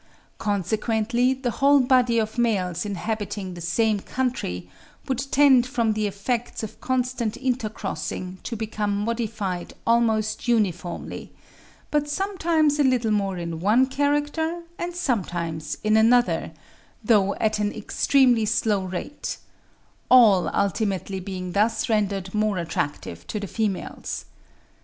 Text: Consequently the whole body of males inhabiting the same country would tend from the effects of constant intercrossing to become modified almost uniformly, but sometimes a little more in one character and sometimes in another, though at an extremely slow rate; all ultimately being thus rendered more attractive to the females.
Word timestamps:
Consequently 0.39 1.31
the 1.35 1.51
whole 1.61 1.79
body 1.79 2.17
of 2.17 2.39
males 2.39 2.85
inhabiting 2.87 3.53
the 3.53 3.61
same 3.61 3.99
country 3.99 4.67
would 5.07 5.19
tend 5.31 5.67
from 5.67 5.93
the 5.93 6.07
effects 6.07 6.63
of 6.63 6.81
constant 6.81 7.35
intercrossing 7.37 8.39
to 8.41 8.55
become 8.55 8.97
modified 9.05 9.75
almost 9.85 10.47
uniformly, 10.47 11.31
but 11.91 12.09
sometimes 12.09 12.79
a 12.79 12.83
little 12.83 13.11
more 13.11 13.37
in 13.37 13.59
one 13.59 13.85
character 13.85 14.63
and 14.79 14.95
sometimes 14.95 15.77
in 15.83 15.95
another, 15.95 16.51
though 17.03 17.35
at 17.35 17.59
an 17.59 17.71
extremely 17.71 18.43
slow 18.43 18.83
rate; 18.83 19.37
all 20.09 20.47
ultimately 20.47 21.19
being 21.19 21.51
thus 21.51 21.89
rendered 21.89 22.33
more 22.33 22.57
attractive 22.57 23.27
to 23.27 23.39
the 23.39 23.45
females. 23.45 24.25